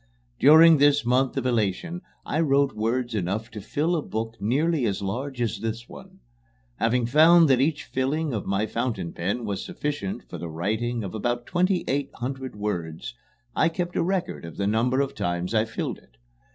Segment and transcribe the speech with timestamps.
[0.39, 5.03] During this month of elation I wrote words enough to fill a book nearly as
[5.03, 6.21] large as this one.
[6.77, 11.13] Having found that each filling of my fountain pen was sufficient for the writing of
[11.13, 13.13] about twenty eight hundred words,
[13.55, 16.17] I kept a record of the number of times I filled it.